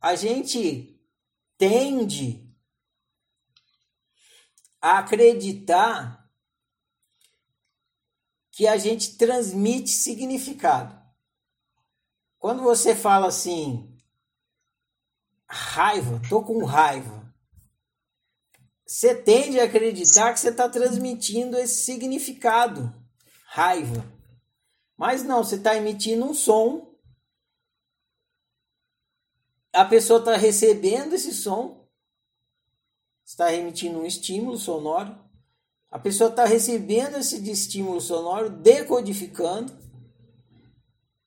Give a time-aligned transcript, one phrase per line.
[0.00, 0.98] a gente
[1.58, 2.48] tende
[4.80, 6.30] a acreditar
[8.50, 10.98] que a gente transmite significado.
[12.38, 13.94] Quando você fala assim,
[15.46, 17.20] raiva, tô com raiva,
[18.86, 22.92] você tende a acreditar que você está transmitindo esse significado,
[23.44, 24.04] raiva.
[24.96, 26.89] Mas não, você está emitindo um som,
[29.72, 31.88] a pessoa está recebendo esse som,
[33.24, 35.16] está emitindo um estímulo sonoro,
[35.90, 39.72] a pessoa está recebendo esse estímulo sonoro, decodificando,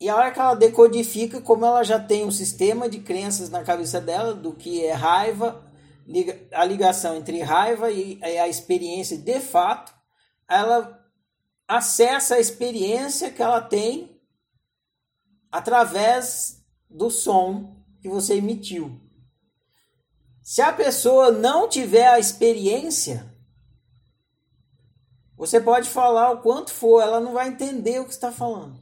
[0.00, 3.64] e a hora que ela decodifica, como ela já tem um sistema de crenças na
[3.64, 5.64] cabeça dela do que é raiva,
[6.52, 9.92] a ligação entre raiva e a experiência de fato,
[10.48, 11.04] ela
[11.66, 14.16] acessa a experiência que ela tem
[15.50, 19.00] através do som que você emitiu.
[20.42, 23.32] Se a pessoa não tiver a experiência,
[25.36, 28.78] você pode falar o quanto for, ela não vai entender o que está falando.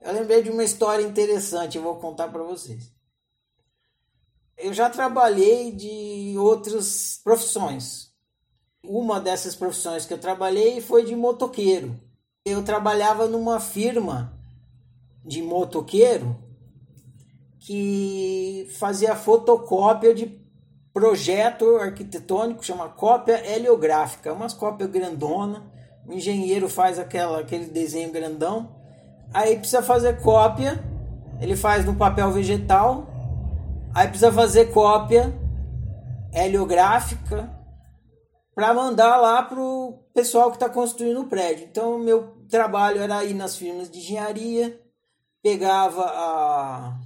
[0.00, 2.90] Eu lembrei de uma história interessante, eu vou contar para vocês
[4.60, 8.10] eu já trabalhei de outras profissões.
[8.82, 11.98] Uma dessas profissões que eu trabalhei foi de motoqueiro.
[12.44, 14.38] Eu trabalhava numa firma
[15.24, 16.36] de motoqueiro
[17.70, 20.40] que fazia fotocópia de
[20.92, 25.62] projeto arquitetônico, chama cópia heliográfica, umas cópias grandona.
[26.06, 28.74] O engenheiro faz aquela, aquele desenho grandão,
[29.32, 30.82] aí precisa fazer cópia,
[31.40, 33.06] ele faz no papel vegetal
[33.92, 35.34] Aí precisa fazer cópia
[36.32, 37.50] heliográfica
[38.54, 41.66] para mandar lá pro pessoal que está construindo o prédio.
[41.68, 44.80] Então, meu trabalho era ir nas firmas de engenharia,
[45.42, 47.00] pegava a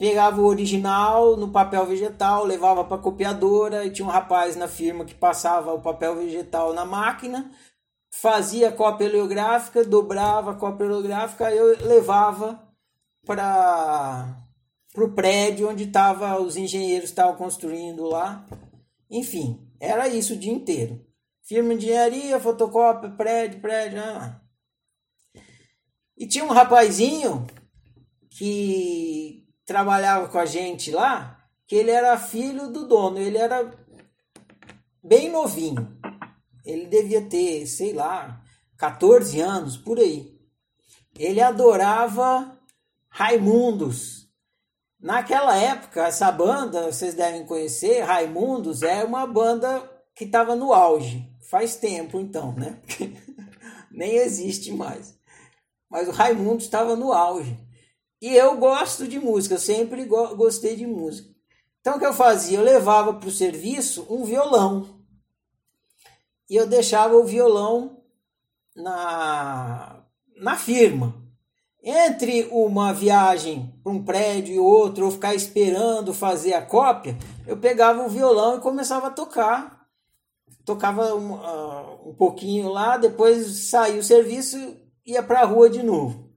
[0.00, 4.66] pegava o original no papel vegetal, levava para a copiadora e tinha um rapaz na
[4.66, 7.52] firma que passava o papel vegetal na máquina,
[8.10, 12.66] fazia a cópia heliográfica, dobrava a cópia heliográfica, eu levava
[13.26, 14.42] para
[14.94, 18.44] para o prédio onde tava, os engenheiros estavam construindo lá.
[19.08, 21.06] Enfim, era isso o dia inteiro.
[21.44, 24.00] Firma de engenharia, fotocópia, prédio, prédio.
[24.00, 24.40] Ah.
[26.16, 27.46] E tinha um rapazinho
[28.30, 33.72] que trabalhava com a gente lá, que ele era filho do dono, ele era
[35.00, 35.96] bem novinho.
[36.64, 38.42] Ele devia ter, sei lá,
[38.76, 40.36] 14 anos, por aí.
[41.16, 42.58] Ele adorava
[43.08, 44.28] Raimundos.
[44.98, 51.32] Naquela época, essa banda, vocês devem conhecer, Raimundos, é uma banda que estava no auge.
[51.48, 52.80] Faz tempo então, né?
[53.88, 55.16] Nem existe mais.
[55.88, 57.69] Mas o Raimundos estava no auge.
[58.20, 61.30] E eu gosto de música, eu sempre go gostei de música.
[61.80, 62.58] Então o que eu fazia?
[62.58, 65.00] Eu levava para o serviço um violão.
[66.48, 68.02] E eu deixava o violão
[68.76, 70.04] na,
[70.36, 71.20] na firma
[71.82, 77.16] entre uma viagem para um prédio e outro, ou ficar esperando fazer a cópia,
[77.46, 79.80] eu pegava o violão e começava a tocar.
[80.64, 84.76] Tocava um, uh, um pouquinho lá, depois saía o serviço
[85.06, 86.29] ia para a rua de novo.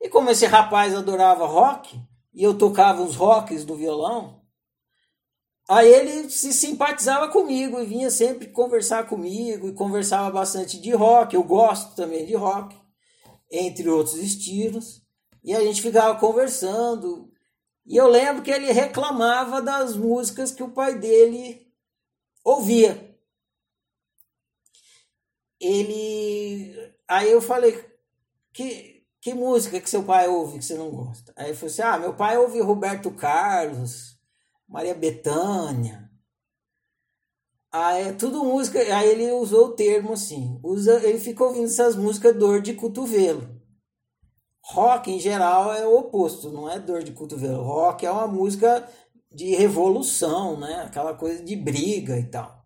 [0.00, 2.00] E como esse rapaz adorava rock,
[2.32, 4.42] e eu tocava os rocks do violão,
[5.68, 11.34] aí ele se simpatizava comigo e vinha sempre conversar comigo e conversava bastante de rock.
[11.34, 12.76] Eu gosto também de rock
[13.50, 15.02] entre outros estilos,
[15.42, 17.32] e a gente ficava conversando.
[17.86, 21.66] E eu lembro que ele reclamava das músicas que o pai dele
[22.44, 23.18] ouvia.
[25.58, 26.94] Ele.
[27.08, 27.82] Aí eu falei:
[28.52, 28.97] que,
[29.28, 31.32] que música que seu pai ouve que você não gosta?
[31.36, 34.18] Aí ele falou assim: ah, meu pai ouve Roberto Carlos,
[34.66, 36.08] Maria Bethânia.
[37.70, 38.78] Aí, é tudo música.
[38.78, 40.58] Aí ele usou o termo assim.
[40.64, 43.58] Usa, ele fica ouvindo essas músicas dor de cotovelo.
[44.62, 47.62] Rock, em geral, é o oposto, não é dor de cotovelo.
[47.62, 48.88] Rock é uma música
[49.30, 50.82] de revolução, né?
[50.86, 52.64] Aquela coisa de briga e tal.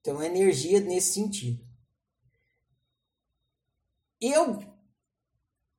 [0.00, 1.66] Então, energia nesse sentido.
[4.20, 4.58] E eu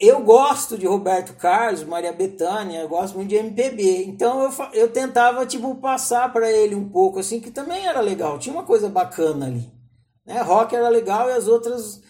[0.00, 4.04] eu gosto de Roberto Carlos, Maria Bethânia, eu gosto muito de MPB.
[4.04, 8.38] Então eu, eu tentava tipo passar para ele um pouco assim, que também era legal,
[8.38, 9.72] tinha uma coisa bacana ali.
[10.24, 10.40] Né?
[10.40, 12.00] Rock era legal e as outras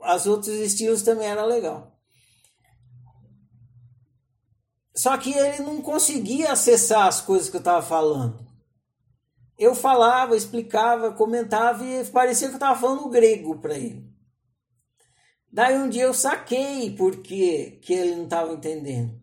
[0.00, 1.92] as outros estilos também era legal.
[4.94, 8.46] Só que ele não conseguia acessar as coisas que eu estava falando.
[9.58, 14.11] Eu falava, explicava, comentava e parecia que eu estava falando grego para ele.
[15.52, 19.20] Daí um dia eu saquei porque que ele não estava entendendo.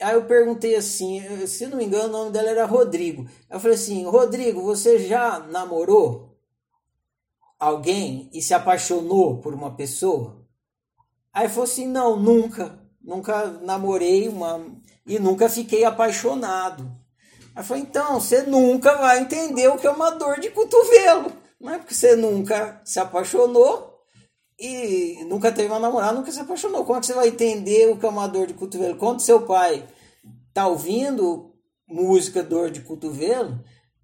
[0.00, 3.26] Aí eu perguntei assim, se não me engano, o nome dela era Rodrigo.
[3.50, 6.38] Eu falei assim, Rodrigo, você já namorou
[7.58, 10.44] alguém e se apaixonou por uma pessoa?
[11.32, 12.78] Aí falou assim, não, nunca.
[13.00, 14.64] Nunca namorei uma
[15.04, 16.96] e nunca fiquei apaixonado.
[17.54, 21.32] Aí falei, então, você nunca vai entender o que é uma dor de cotovelo.
[21.60, 23.91] Não é porque você nunca se apaixonou
[24.64, 26.84] e nunca teve uma namorada, nunca se apaixonou.
[26.84, 28.96] Como é que você vai entender o que é uma dor de cotovelo?
[28.96, 29.88] Quando seu pai
[30.54, 31.52] tá ouvindo
[31.88, 33.58] música dor de cotovelo,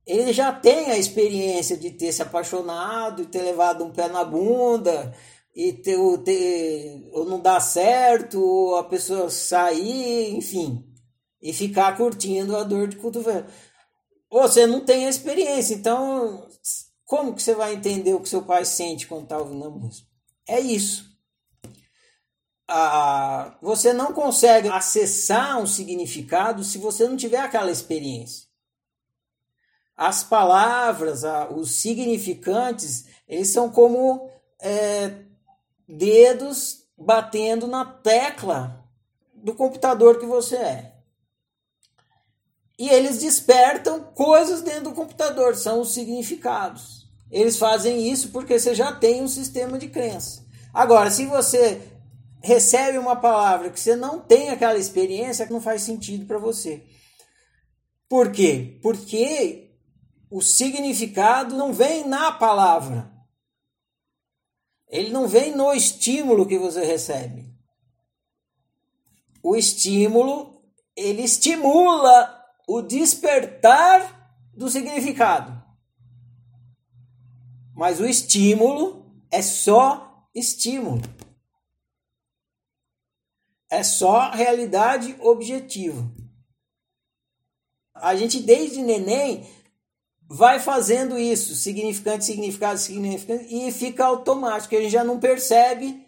[0.05, 4.25] ele já tem a experiência de ter se apaixonado e ter levado um pé na
[4.25, 5.15] bunda
[5.55, 10.85] e ter, ter ou não dar certo, ou a pessoa sair, enfim,
[11.41, 13.47] e ficar curtindo a dor de cotovelo.
[14.29, 16.49] Você não tem a experiência, então
[17.05, 20.08] como que você vai entender o que seu pai sente quando está ouvindo a música?
[20.49, 21.07] É isso.
[22.67, 28.49] Ah, você não consegue acessar um significado se você não tiver aquela experiência.
[29.97, 34.31] As palavras, os significantes, eles são como
[34.61, 35.23] é,
[35.87, 38.85] dedos batendo na tecla
[39.35, 40.95] do computador que você é.
[42.79, 46.98] E eles despertam coisas dentro do computador, são os significados.
[47.31, 50.47] Eles fazem isso porque você já tem um sistema de crença.
[50.73, 51.81] Agora, se você
[52.43, 56.85] recebe uma palavra que você não tem aquela experiência, não faz sentido para você.
[58.09, 58.79] Por quê?
[58.83, 59.77] Porque
[60.31, 63.13] o significado não vem na palavra.
[64.89, 67.53] Ele não vem no estímulo que você recebe.
[69.43, 70.63] O estímulo,
[70.97, 72.35] ele estimula
[72.67, 75.58] o despertar do significado.
[77.79, 81.01] Mas o estímulo é só estímulo.
[83.71, 86.05] É só realidade objetiva.
[87.95, 89.47] A gente, desde neném,
[90.29, 94.75] vai fazendo isso, significante, significado, significante, e fica automático.
[94.75, 96.05] A gente já não percebe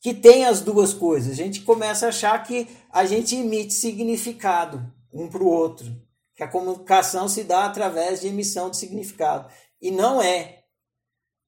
[0.00, 1.32] que tem as duas coisas.
[1.32, 4.82] A gente começa a achar que a gente emite significado
[5.12, 5.94] um para o outro.
[6.34, 9.52] Que a comunicação se dá através de emissão de significado.
[9.78, 10.61] E não é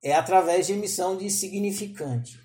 [0.04, 2.43] é através de emissão de significante.